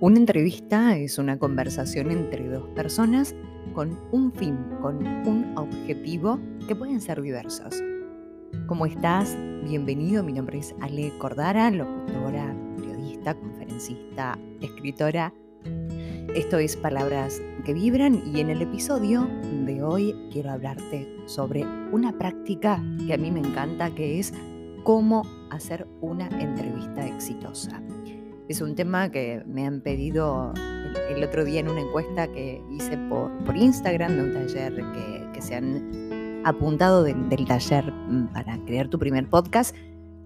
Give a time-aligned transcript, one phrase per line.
[0.00, 3.34] Una entrevista es una conversación entre dos personas
[3.74, 7.82] con un fin, con un objetivo que pueden ser diversos.
[8.66, 9.36] ¿Cómo estás?
[9.62, 15.34] Bienvenido, mi nombre es Ale Cordara, locutora, periodista, conferencista, escritora.
[16.34, 19.28] Esto es Palabras que Vibran y en el episodio
[19.66, 21.62] de hoy quiero hablarte sobre
[21.92, 24.32] una práctica que a mí me encanta, que es
[24.82, 27.82] cómo hacer una entrevista exitosa.
[28.50, 30.52] Es un tema que me han pedido
[31.08, 34.74] el, otro día en una encuesta que hice por, Instagram de un taller
[35.32, 39.76] que, se han apuntado del taller mm, para crear tu primer podcast,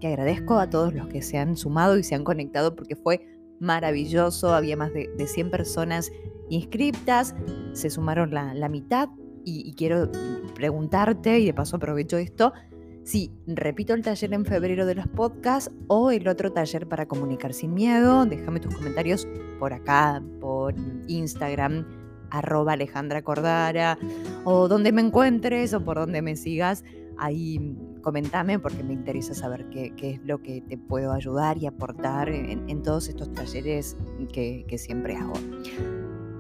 [0.01, 3.27] que agradezco a todos los que se han sumado y se han conectado porque fue
[3.61, 6.11] maravilloso, había más de, 100 personas
[6.49, 7.35] inscriptas,
[7.75, 9.11] se sumaron la, mitad
[9.45, 10.11] y quiero
[10.55, 12.55] preguntarte, y de paso aprovecho esto,
[13.05, 17.53] Sí, repito el taller en febrero de los podcasts o el otro taller para comunicar
[17.53, 18.25] sin miedo.
[18.25, 20.75] Déjame tus comentarios por acá, por
[21.07, 21.87] Instagram,
[22.31, 23.99] arroba Alejandra Cordara,
[24.45, 26.83] o donde me encuentres o por donde me sigas.
[27.19, 32.31] Ahí comentame porque me interesa saber qué, es lo que te puedo ayudar y aportar
[32.31, 33.99] en, todos estos talleres
[34.33, 35.35] que siempre hago.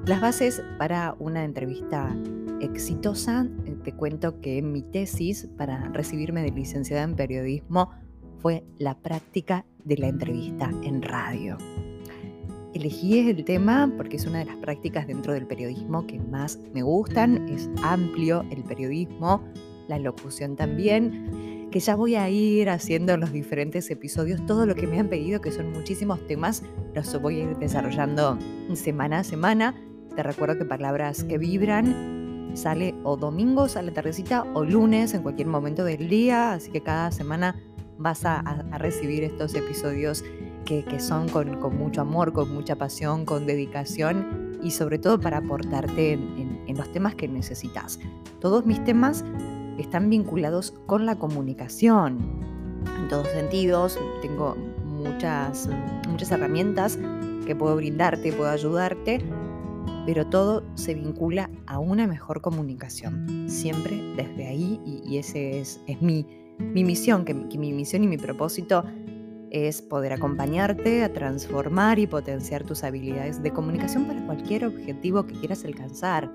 [0.07, 2.15] Las bases para una entrevista
[2.61, 7.91] exitosa, eh, te cuento que mi tesis para recibirme de licenciada en periodismo
[8.41, 11.57] fue la práctica de la entrevista en radio.
[12.75, 16.83] Elegí el tema porque es una de las prácticas dentro del periodismo que más me
[16.83, 19.43] gustan, es amplio el periodismo,
[19.89, 24.75] la locución también, que ya voy a ir haciendo en los diferentes episodios todo lo
[24.75, 26.63] que me han pedido, que son muchísimos temas,
[26.95, 28.39] los voy a ir desarrollando
[28.75, 29.75] semana a semana
[30.15, 35.23] te recuerdo que Palabras que Vibran sale o domingos a la tardecita o lunes en
[35.23, 37.57] cualquier momento del día, así que cada semana
[37.99, 38.43] vas a,
[38.79, 40.25] recibir estos episodios
[40.65, 46.13] que, son con, mucho amor, con mucha pasión, con dedicación y sobre todo para aportarte
[46.13, 47.99] en, en los temas que necesitas.
[48.41, 49.25] Todos mis temas
[49.79, 52.19] están vinculados con la comunicación.
[52.99, 55.69] En todos sentidos, tengo muchas,
[56.09, 56.99] muchas herramientas
[57.47, 59.23] que puedo brindarte, puedo ayudarte
[60.07, 66.27] pero todo se vincula a una mejor comunicación, siempre desde ahí y, ese es, mi,
[66.59, 68.85] mi, misión, que, mi misión y mi propósito
[69.51, 75.35] es poder acompañarte a transformar y potenciar tus habilidades de comunicación para cualquier objetivo que
[75.35, 76.31] quieras alcanzar.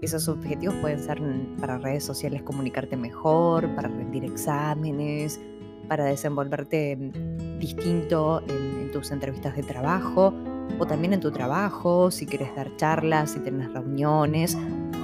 [0.00, 1.20] Esos objetivos pueden ser
[1.60, 5.40] para redes sociales comunicarte mejor, para rendir exámenes,
[5.88, 6.96] para desenvolverte
[7.58, 10.32] distinto en, en tus entrevistas de trabajo
[10.78, 14.56] o también en tu trabajo, si quieres dar charlas, si tienes reuniones,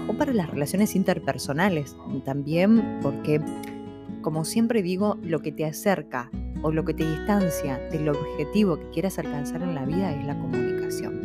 [0.08, 3.40] o para las relaciones interpersonales también, porque
[4.26, 6.32] como siempre digo, lo que te acerca
[6.62, 10.36] o lo que te distancia del objetivo que quieras alcanzar en la vida es la
[10.36, 11.24] comunicación.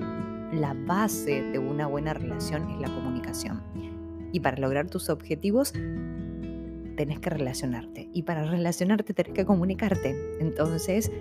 [0.53, 3.63] La base de una buena relación es la comunicación.
[4.31, 5.73] Y para lograr tus objetivos
[6.95, 8.07] tenés que relacionarte.
[8.13, 10.15] Y para relacionarte tenés que comunicarte.
[10.39, 11.11] Entonces,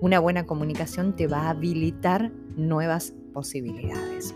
[0.00, 4.34] una buena comunicación te va a habilitar nuevas posibilidades.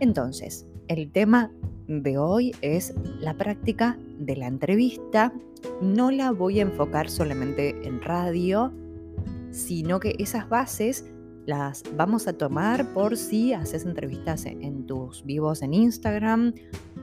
[0.00, 1.50] Entonces, el tema
[1.86, 5.32] de hoy es la práctica de la entrevista.
[5.80, 8.72] No la voy a enfocar solamente en radio,
[9.50, 11.04] sino que esas bases
[11.46, 16.54] las vamos a tomar por si haces entrevistas en tus vivos en Instagram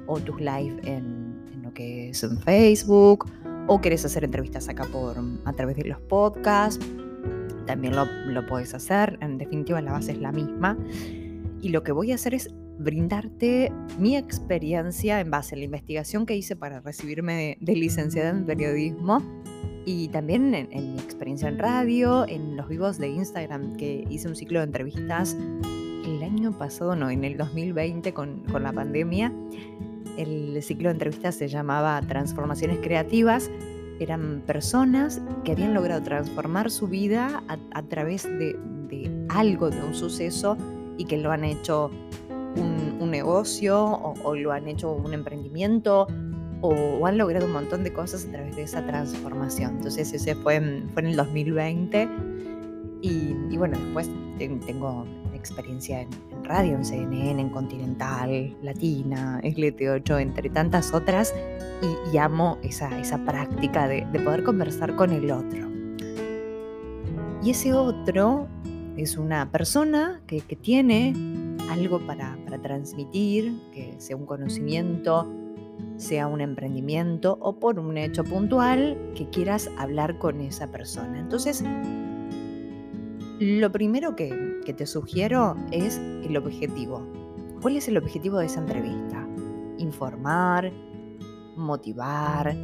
[0.08, 3.30] o tus live en, lo que es en Facebook
[3.68, 6.84] o querés hacer entrevistas acá por a través de los podcasts
[7.72, 9.18] también lo, lo puedes hacer.
[9.22, 10.78] En definitiva, la base es la misma.
[11.62, 12.50] Y lo que voy a hacer es
[12.80, 18.46] brindarte mi experiencia en base a la investigación que hice para recibirme de, licenciada en
[18.46, 19.22] periodismo
[19.86, 24.36] y también en, mi experiencia en radio, en los vivos de Instagram, que hice un
[24.36, 25.38] ciclo de entrevistas
[26.06, 29.32] el año pasado, no, en el 2020 con, con la pandemia.
[30.18, 33.50] El ciclo de entrevistas se llamaba Transformaciones Creativas
[34.04, 38.56] eran personas que habían logrado transformar su vida a, través de,
[39.30, 40.58] algo, de un suceso,
[40.98, 41.90] y que lo han hecho
[42.30, 43.78] un, negocio
[44.24, 46.08] o, lo han hecho un emprendimiento
[46.62, 49.78] o, han logrado un montón de cosas a través de esa transformación.
[49.78, 52.08] Entonces ese fue, fue en el 2020
[53.02, 56.10] y, y bueno, después tengo experiencia en,
[56.52, 61.34] radio, en CNN, en Continental, Latina, SLT8, entre tantas otras,
[62.12, 65.70] y, amo esa, esa práctica de, poder conversar con el otro.
[67.42, 68.48] Y ese otro
[68.98, 71.14] es una persona que, tiene
[71.70, 75.32] algo para, para, transmitir, que sea un conocimiento,
[75.96, 81.18] sea un emprendimiento o por un hecho puntual que quieras hablar con esa persona.
[81.18, 81.64] Entonces,
[83.42, 87.04] Lo primero que, que te sugiero es el objetivo.
[87.60, 89.28] ¿Cuál es el objetivo de esa entrevista?
[89.80, 90.72] Informar,
[91.56, 92.56] motivar,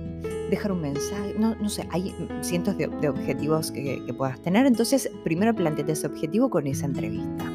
[0.51, 5.55] dejar un mensaje, no, no sé, hay cientos de, objetivos que, puedas tener, entonces primero
[5.55, 7.51] planteate ese objetivo con esa entrevista.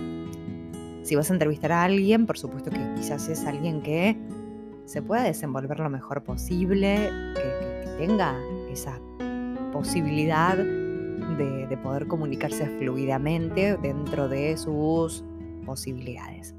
[1.05, 4.19] Si vas a entrevistar a alguien, por supuesto que quizás es alguien que
[4.85, 8.37] se pueda desenvolver lo mejor posible, que, tenga
[8.69, 8.99] esa
[9.71, 10.57] posibilidad
[11.43, 15.25] de, de poder comunicarse fluidamente dentro de sus
[15.65, 16.55] posibilidades.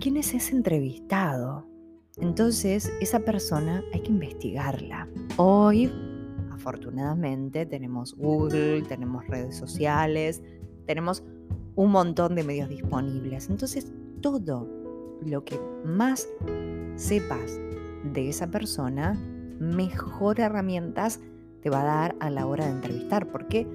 [0.00, 1.66] ¿Quién es ese entrevistado?
[2.18, 5.08] Entonces, esa persona hay que investigarla.
[5.36, 5.90] Hoy,
[6.50, 10.42] afortunadamente, tenemos Google, tenemos redes sociales,
[10.86, 11.22] tenemos
[11.74, 13.48] un montón de medios disponibles.
[13.48, 14.68] Entonces, todo
[15.24, 16.28] lo que más
[16.96, 17.58] sepas
[18.12, 19.14] de esa persona,
[19.58, 21.20] mejor herramientas
[21.62, 23.66] te va a dar a la hora de entrevistar, porque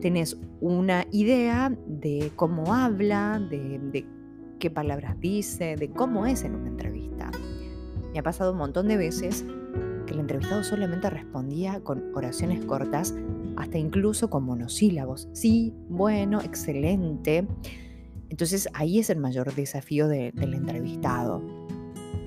[0.00, 4.06] tenés una idea de cómo habla, de,
[4.58, 7.30] qué palabras dice, de cómo es en una entrevista.
[8.12, 9.44] Me ha pasado un montón de veces
[10.06, 13.14] que el entrevistado solamente respondía con oraciones cortas,
[13.56, 15.28] hasta incluso con monosílabos.
[15.32, 17.46] Sí, bueno, excelente.
[18.28, 21.61] Entonces ahí es el mayor desafío del entrevistado.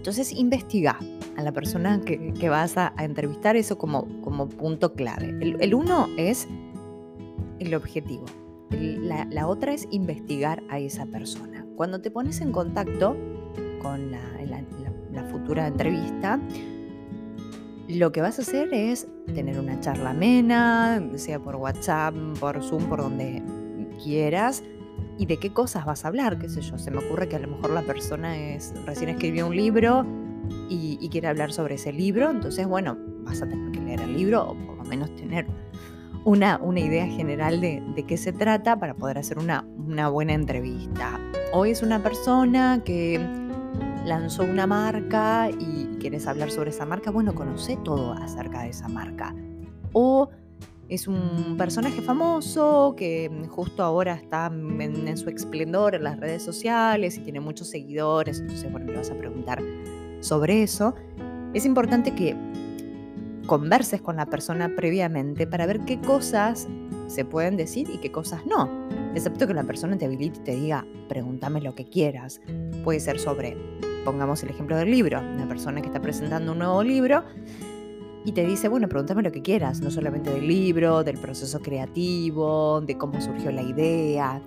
[0.05, 0.99] Entonces investiga
[1.35, 5.29] a la persona que, vas a, entrevistar, eso como, como punto clave.
[5.59, 6.47] El, uno es
[7.57, 8.23] el objetivo.
[8.69, 11.65] la, otra es investigar a esa persona.
[11.75, 13.17] Cuando te pones en contacto
[13.81, 14.21] con la,
[15.11, 16.39] la futura entrevista,
[17.87, 22.83] lo que vas a hacer es tener una charla amena, sea por WhatsApp, por Zoom,
[22.83, 23.41] por donde
[24.03, 24.61] quieras,
[25.17, 26.77] y de qué cosas vas a hablar, qué sé yo.
[26.77, 30.05] Se me ocurre que a lo mejor la persona es, recién escribió un libro
[30.69, 34.49] y, quiere hablar sobre ese libro, entonces bueno, vas a tener que leer el libro
[34.49, 35.45] o por lo menos tener
[36.25, 40.33] una, una idea general de, de, qué se trata para poder hacer una, una buena
[40.33, 41.19] entrevista.
[41.53, 43.17] Hoy es una persona que
[44.05, 48.87] lanzó una marca y quieres hablar sobre esa marca, bueno, conoce todo acerca de esa
[48.87, 49.33] marca.
[49.93, 50.29] O
[50.89, 57.17] es un personaje famoso que justo ahora está en, su esplendor en las redes sociales
[57.17, 59.61] y tiene muchos seguidores, entonces, bueno, le vas a preguntar
[60.19, 60.95] sobre eso.
[61.53, 62.35] Es importante que
[63.47, 66.67] converses con la persona previamente para ver qué cosas
[67.07, 68.69] se pueden decir y qué cosas no.
[69.13, 72.41] Excepto que la persona te habilite y te diga, pregúntame lo que quieras.
[72.83, 73.57] Puede ser sobre
[74.03, 77.23] pongamos el ejemplo del libro, una persona que está presentando un nuevo libro
[78.25, 82.81] y te dice, bueno, pregúntame lo que quieras, no solamente del libro, del proceso creativo,
[82.81, 84.41] de cómo surgió la idea.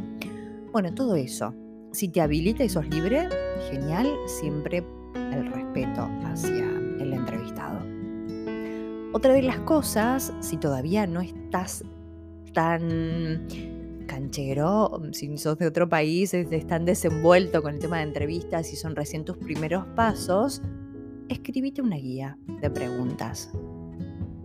[0.73, 1.55] Bueno, todo eso.
[1.93, 3.29] Si te habilita y sos libre,
[3.71, 4.85] genial, siempre
[5.15, 6.65] el respeto hacia
[6.99, 7.79] el entrevistado.
[9.13, 11.85] Otra de las cosas, si todavía no estás
[12.53, 13.47] tan
[14.09, 18.97] canchero, si sos de otro país, están desenvuelto con el tema de entrevistas y son
[18.97, 20.63] recién tus primeros pasos,
[21.29, 23.53] escribite una guía de preguntas.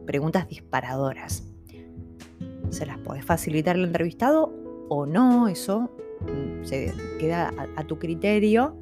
[0.05, 1.43] Preguntas disparadoras.
[2.69, 4.51] ¿Se las podés facilitar al entrevistado
[4.89, 5.47] o no?
[5.47, 5.91] Eso
[6.21, 8.75] mm, se queda a, tu criterio.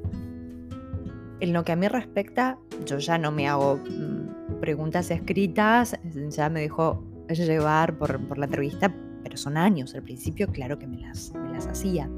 [1.40, 5.98] En lo que a mí respecta, yo ya no me hago mm, preguntas escritas,
[6.30, 8.92] ya me dejo llevar por, por la entrevista
[9.22, 9.94] pero son años.
[9.94, 12.08] Al principio, claro que me las, me las hacía.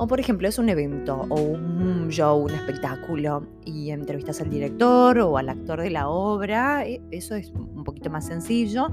[0.00, 5.18] O por ejemplo, es un evento o un show, un espectáculo, y entrevistas al director
[5.18, 8.88] o al actor de la obra, e, eso es un poquito más sencillo.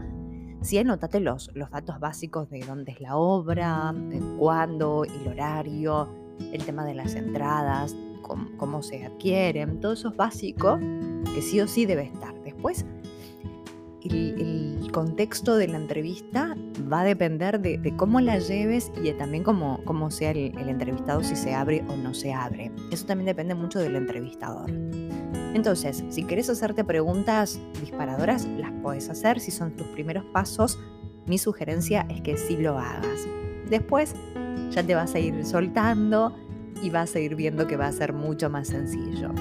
[0.62, 3.94] Si anotate los, los datos básicos de dónde es la obra,
[4.40, 6.10] cuándo, el horario,
[6.52, 10.80] el tema de las entradas, cómo, cómo se adquieren, todo eso es básico
[11.36, 12.34] que sí o sí debe estar.
[12.44, 12.84] Después,
[14.10, 16.56] el, contexto de la entrevista
[16.92, 21.36] va a depender de, cómo la lleves y también cómo, cómo sea el, entrevistado, si
[21.36, 22.72] se abre o no se abre.
[22.92, 24.72] Eso también depende mucho del entrevistador.
[25.54, 29.40] Entonces, si querés hacerte preguntas disparadoras, las puedes hacer.
[29.42, 30.80] Si son tus primeros pasos,
[31.26, 33.28] mi sugerencia es que sí lo hagas.
[33.70, 34.16] Después
[34.72, 36.36] ya te vas a ir soltando
[36.82, 39.32] y vas a ir viendo que va a ser mucho más sencillo.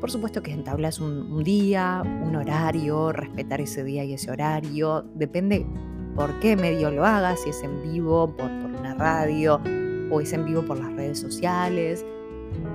[0.00, 5.04] Por supuesto que entablas un, un día, un horario, respetar ese día y ese horario.
[5.14, 5.66] Depende
[6.14, 9.60] por qué medio lo hagas, si es en vivo, por, una radio
[10.10, 12.04] o es en vivo por las redes sociales.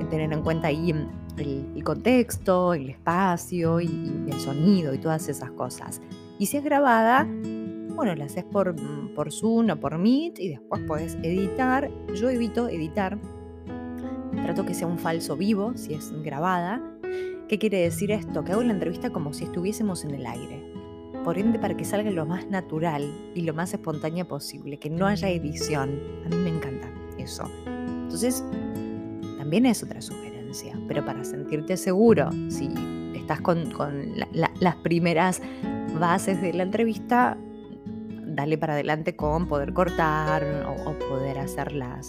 [0.10, 0.92] Tener en cuenta ahí
[1.38, 6.02] el, contexto, el espacio y, el sonido y todas esas cosas.
[6.40, 7.28] Y si es grabada,
[7.96, 8.76] bueno, la haces por,
[9.14, 11.90] por Zoom o por Meet y después puedes editar.
[12.14, 13.18] Yo evito editar.
[14.44, 16.82] Trato que sea un falso vivo si es grabada
[17.48, 18.44] ¿Qué quiere decir esto?
[18.44, 20.64] Que hago la entrevista como si estuviésemos en el aire.
[21.24, 25.08] por ende para que salga lo más natural y lo más espontánea posible, que no
[25.08, 26.00] haya edición.
[26.24, 26.88] A mí me encanta
[27.18, 27.50] eso.
[27.66, 28.44] Entonces,
[29.40, 32.70] también es otra sugerencia, pero para sentirte seguro, si
[33.16, 33.72] estás con,
[34.34, 35.42] las primeras
[36.00, 37.38] bases de la entrevista,
[38.26, 40.44] dale para adelante con poder cortar
[40.86, 42.00] o, poder hacer la,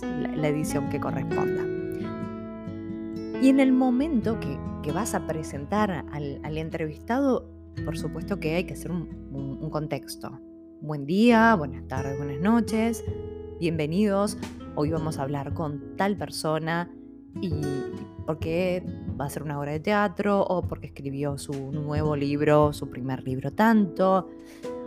[0.43, 1.63] edición que corresponda.
[3.41, 4.59] Y en el momento que,
[4.93, 7.49] vas a presentar al, entrevistado,
[7.85, 10.41] por supuesto que hay que hacer un contexto.
[10.83, 13.03] Buen día, buenas tardes, buenas noches,
[13.59, 14.37] bienvenidos.
[14.75, 16.91] Hoy vamos a hablar con tal persona
[17.41, 17.51] y
[18.27, 18.85] porque
[19.19, 23.25] va a ser una obra de teatro o porque escribió su nuevo libro, su primer
[23.25, 24.29] libro tanto,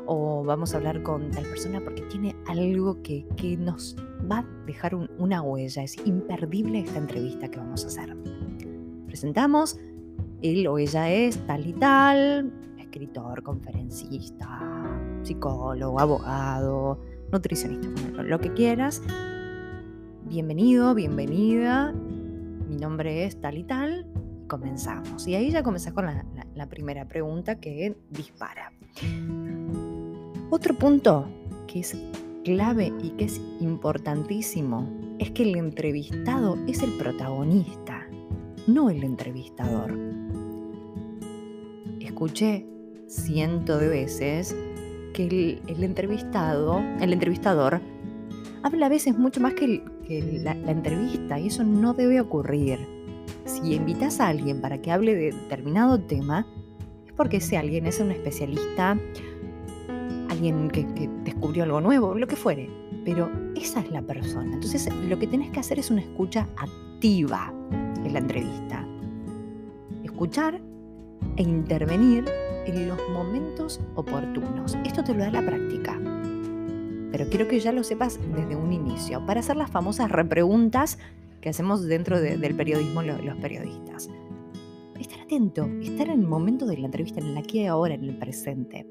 [0.06, 3.26] o vamos a hablar con tal persona porque tiene algo que,
[3.58, 3.96] nos
[4.32, 5.84] va a dejar una huella.
[5.84, 8.16] Es imperdible esta entrevista que vamos a hacer.
[9.08, 9.80] Presentamos,
[10.42, 17.00] él o ella es tal y tal, escritor, conferencista, psicólogo, abogado,
[17.32, 19.02] nutricionista, lo que quieras.
[20.26, 21.94] Bienvenido, bienvenida
[22.70, 24.06] mi nombre es tal y tal,
[24.48, 25.28] comenzamos.
[25.28, 28.72] Y ahí ya comenzás con la, primera pregunta que dispara.
[30.52, 31.28] Otro punto
[31.68, 31.98] que es
[32.44, 38.08] clave y que es importantísimo es que el entrevistado es el protagonista,
[38.68, 40.09] no el entrevistador.
[42.20, 42.66] Escuché
[43.08, 44.54] cientos de veces
[45.14, 47.80] que el, el entrevistado, el entrevistador,
[48.62, 49.86] habla a veces mucho más que
[50.44, 52.78] la, entrevista y eso no debe ocurrir.
[53.46, 56.46] Si invitas a alguien para que hable de determinado tema,
[57.08, 59.00] es porque ese alguien es un especialista,
[60.28, 62.70] alguien que, que descubrió algo nuevo, lo que fuere.
[63.06, 64.56] Pero esa es la persona.
[64.56, 67.54] Entonces lo que tenés que hacer es una escucha activa
[68.04, 68.86] en la entrevista.
[70.04, 70.60] Escuchar
[71.40, 72.26] e intervenir
[72.68, 74.78] en los momentos oportunos.
[74.86, 76.00] Esto te lo da la práctica
[77.12, 81.00] pero quiero que ya lo sepas desde un inicio, para hacer las famosas repreguntas
[81.42, 84.10] que hacemos dentro del periodismo los, periodistas.
[85.00, 88.18] Estar atento, estar en el momento de la entrevista, en la que ahora, en el
[88.18, 88.86] presente.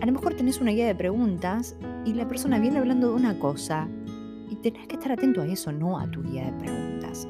[0.00, 1.76] A lo mejor tenés una guía de preguntas
[2.06, 3.88] y la persona viene hablando de una cosa
[4.48, 7.28] y tenés que estar atento a eso, no a tu guía de preguntas.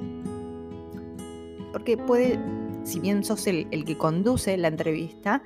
[1.73, 2.39] Porque puede,
[2.85, 5.43] si bien sos el, el que conduce la entrevista,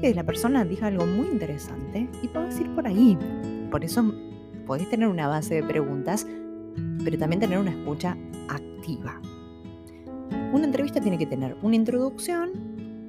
[0.00, 3.16] que la persona diga algo muy interesante y puedes ir por ahí.
[3.70, 4.12] Por eso
[4.66, 6.26] podés tener una base de preguntas,
[7.04, 8.16] pero también tener una escucha
[8.48, 9.20] activa.
[10.52, 12.50] Una entrevista tiene que tener una introducción,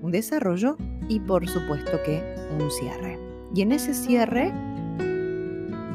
[0.01, 2.21] un desarrollo y por supuesto que
[2.57, 3.19] un cierre.
[3.53, 4.53] Y en ese cierre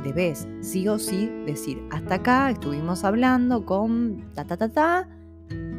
[0.04, 5.08] debes sí o sí decir, hasta acá estuvimos hablando con ta ta ta ta,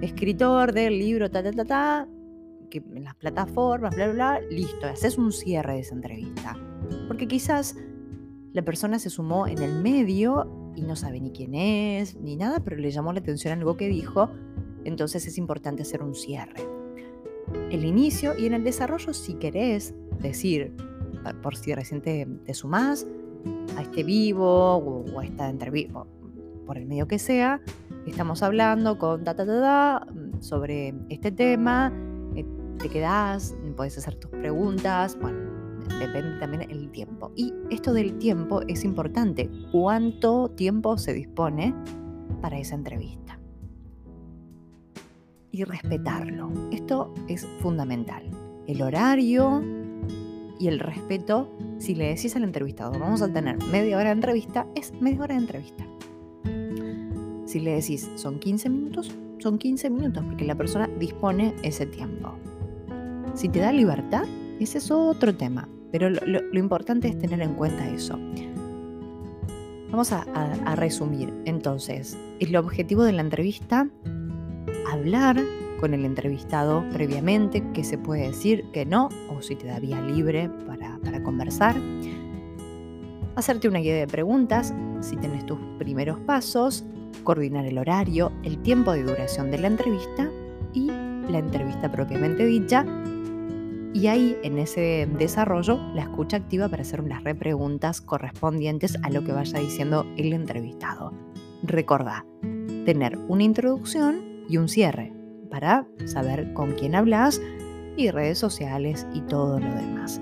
[0.01, 2.07] escritor del libro ta ta ta ta,
[2.69, 6.57] que en las plataformas, bla, bla, bla, listo, haces un cierre de esa entrevista.
[7.07, 7.75] Porque quizás
[8.53, 12.59] la persona se sumó en el medio y no sabe ni quién es, ni nada,
[12.61, 14.29] pero le llamó la atención algo que dijo,
[14.83, 16.61] entonces es importante hacer un cierre.
[17.69, 20.73] El inicio y en el desarrollo, si querés decir,
[21.41, 23.05] por si recién te, te sumás
[23.77, 26.05] a este vivo o, a esta entrevista,
[26.65, 27.61] por el medio que sea,
[28.05, 30.07] estamos hablando con ta, ta, ta,
[30.39, 31.91] sobre este tema
[32.81, 35.39] te quedás, puedes hacer tus preguntas, bueno,
[35.99, 37.31] depende también el tiempo.
[37.35, 41.75] Y esto del tiempo es importante, cuánto tiempo se dispone
[42.41, 43.39] para esa entrevista.
[45.51, 48.23] Y respetarlo, esto es fundamental.
[48.67, 49.61] El horario
[50.59, 54.65] y el respeto, si le decís al entrevistado, vamos a tener media hora de entrevista,
[54.75, 55.85] es media hora de entrevista.
[57.51, 62.33] Si le decís, son 15 minutos, son 15 minutos, porque la persona dispone ese tiempo.
[63.33, 64.23] Si te da libertad,
[64.61, 68.17] ese es otro tema, pero lo, importante es tener en cuenta eso.
[69.89, 70.23] Vamos a,
[70.77, 71.33] resumir.
[71.43, 73.89] Entonces, el objetivo de la entrevista,
[74.89, 75.35] hablar
[75.81, 79.99] con el entrevistado previamente, qué se puede decir, qué no, o si te da vía
[79.99, 81.75] libre para, para conversar.
[83.35, 86.85] Hacerte una guía de preguntas, si tenés tus primeros pasos,
[87.23, 90.29] coordinar el horario, el tiempo de duración de la entrevista
[90.73, 92.85] y la entrevista propiamente dicha
[93.93, 99.23] y ahí, en ese desarrollo, la escucha activa para hacer las repreguntas correspondientes a lo
[99.23, 101.11] que vaya diciendo el entrevistado.
[101.61, 102.25] Recordá,
[102.85, 105.13] tener una introducción y un cierre
[105.49, 107.41] para saber con quién hablas
[107.97, 110.21] y redes sociales y todo lo demás.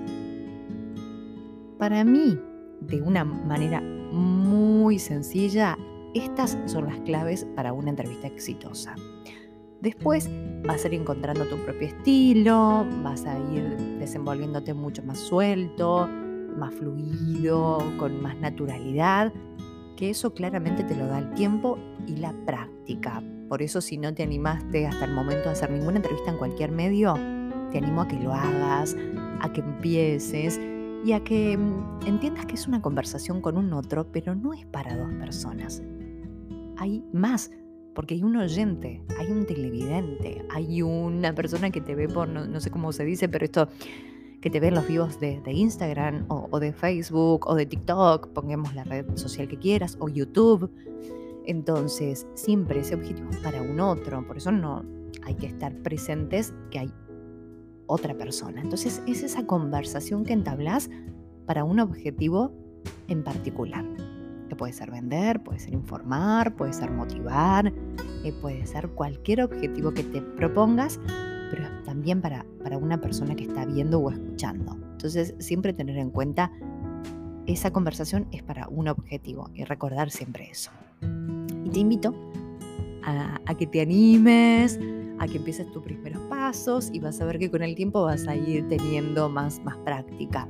[1.78, 2.38] Para mí,
[2.80, 5.78] de una manera muy sencilla,
[6.14, 8.94] estas son las claves para una entrevista exitosa.
[9.80, 10.28] Después
[10.64, 16.06] vas a ir encontrando tu propio estilo, vas a ir desenvolviéndote mucho más suelto,
[16.56, 19.32] más fluido, con más naturalidad,
[19.96, 23.22] que eso claramente te lo da el tiempo y la práctica.
[23.48, 26.72] Por eso si no te animaste hasta el momento a hacer ninguna entrevista en cualquier
[26.72, 27.14] medio,
[27.70, 28.96] te animo a que lo hagas,
[29.40, 30.60] a que empieces
[31.04, 34.66] y a que mm, entiendas que es una conversación con un otro, pero no es
[34.66, 35.82] para dos personas.
[36.80, 37.50] Hay más,
[37.94, 42.58] porque hay un oyente, hay un televidente, hay una persona que te ve por, no,
[42.58, 43.68] sé cómo se dice, pero esto
[44.40, 48.28] que te ve en los vivos de, Instagram o, o, de Facebook o de TikTok,
[48.28, 50.70] pongamos la red social que quieras, o YouTube.
[51.44, 54.82] Entonces, siempre ese objetivo es para un otro, por eso no
[55.22, 56.92] hay que estar presentes que hay
[57.90, 58.62] otra persona.
[58.62, 60.88] Entonces es esa conversación que entablas
[61.44, 62.52] para un objetivo
[63.08, 63.84] en particular.
[64.50, 67.72] Que puede ser vender, puede ser informar, puede ser motivar,
[68.24, 70.98] eh, puede ser cualquier objetivo que te propongas,
[71.52, 74.76] pero también para, para una persona que está viendo o escuchando.
[74.90, 76.50] Entonces siempre tener en cuenta
[77.46, 80.72] esa conversación es para un objetivo y recordar siempre eso.
[81.64, 82.12] Y te invito
[83.04, 84.80] a, a que te animes,
[85.20, 88.26] a que empieces tus primeros pasos y vas a ver que con el tiempo vas
[88.26, 90.48] a ir teniendo más, más práctica.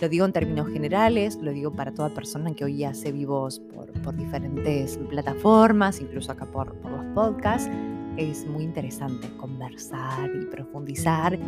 [0.00, 3.90] Lo digo en términos generales, lo digo para toda persona que hoy hace vivos por,
[4.02, 7.68] por diferentes plataformas, incluso acá por, los podcasts.
[8.16, 11.38] Es muy interesante conversar y profundizar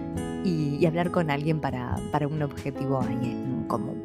[0.45, 4.03] y, y hablar con alguien para, para un objetivo ahí en común.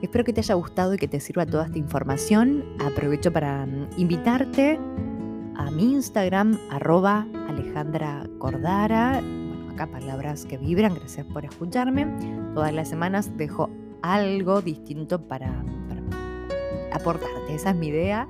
[0.00, 2.64] Espero que te haya gustado y que te sirva toda esta información.
[2.80, 4.78] Aprovecho para mm, invitarte
[5.56, 9.22] a mi Instagram, arroba Alejandra Cordara.
[9.74, 12.06] Acá palabras que vibran, gracias por escucharme.
[12.54, 13.70] Todas las semanas dejo
[14.02, 15.64] algo distinto para,
[16.92, 18.28] aportarte, esa es mi idea.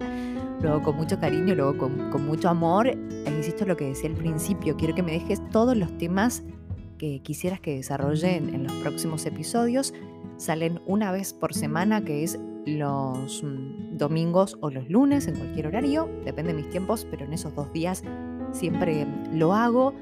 [0.63, 2.87] Luego con mucho cariño, luego con, mucho amor.
[2.89, 2.97] E
[3.27, 6.43] insisto lo que decía al principio, quiero que me dejes todos los temas
[6.97, 9.93] que quisieras que desarrolle en los próximos episodios.
[10.39, 15.67] Salen una vez por semana, que es los mm, domingos o los lunes, en cualquier
[15.67, 18.03] horario, depende de mis tiempos, pero en esos dos días
[18.53, 19.93] siempre lo hago.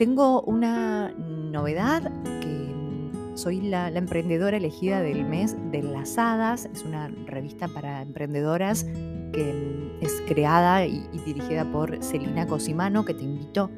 [0.00, 2.10] Tengo una novedad
[2.40, 8.00] que mm, soy la, emprendedora elegida del mes de Las Hadas, es una revista para
[8.00, 8.84] emprendedoras
[9.34, 13.70] que mm, es creada y, dirigida por Celina Cosimano, que te invito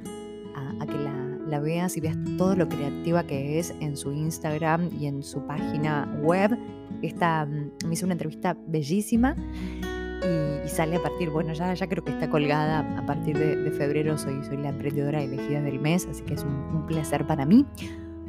[0.54, 4.90] a, que la, la veas y veas todo lo creativa que es en su Instagram
[4.96, 6.56] y en su página web.
[7.02, 9.34] Esta, mm, me hizo una entrevista bellísima
[10.24, 14.16] y, sale a partir, bueno, ya, ya creo que está colgada a partir de, febrero,
[14.16, 17.66] soy, soy la emprendedora elegida del mes, así que es un, placer para mí.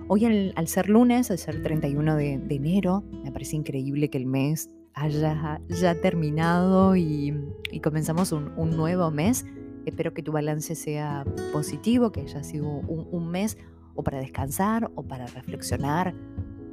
[0.07, 0.25] Hoy
[0.55, 5.61] al, ser lunes, al ser 31 de, enero, me parece increíble que el mes haya
[5.69, 7.33] ya terminado y,
[7.81, 9.45] comenzamos un, nuevo mes.
[9.85, 13.57] Espero que tu balance sea positivo, que haya sido un, un mes
[13.95, 16.13] o para descansar o para reflexionar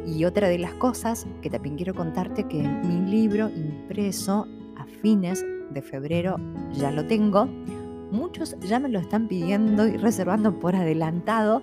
[0.05, 5.45] Y otra de las cosas que también quiero contarte que mi libro impreso a fines
[5.71, 6.35] de febrero
[6.73, 7.45] ya lo tengo.
[8.11, 11.61] Muchos ya me lo están pidiendo y reservando por adelantado.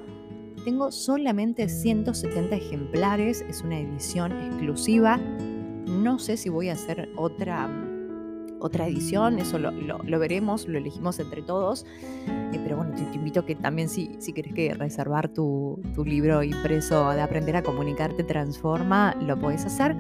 [0.64, 5.18] Tengo solamente 170 ejemplares, es una edición exclusiva.
[5.86, 7.68] No sé si voy a hacer otra
[8.62, 11.84] otra edición, eso lo, veremos, lo elegimos entre todos.
[12.28, 16.04] Eh, pero bueno, te, invito a que también si, si querés que reservar tu, tu
[16.04, 19.96] libro impreso de Aprender a Comunicarte Transforma, lo podés hacer.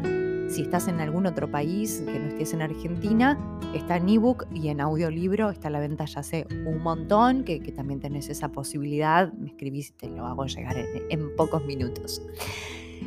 [0.52, 3.38] Si estás en algún otro país que no estés en Argentina,
[3.74, 7.58] está en ebook y en audiolibro, está a la venta ya hace un montón, que,
[7.72, 9.32] también tenés esa posibilidad.
[9.32, 12.20] Me escribís y te lo hago llegar en, pocos minutos.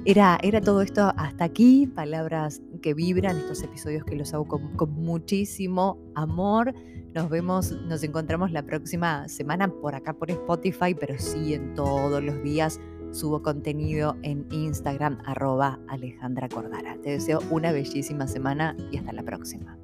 [0.04, 4.92] Era, era, todo esto hasta aquí, palabras que vibran, estos episodios que los hago con,
[4.92, 6.74] muchísimo amor.
[7.14, 12.22] Nos vemos, nos encontramos la próxima semana por acá por Spotify, pero sí en todos
[12.22, 12.80] los días
[13.12, 16.98] subo contenido en Instagram arroba Alejandra Cordara.
[17.02, 19.78] Te deseo una bellísima semana y hasta la próxima.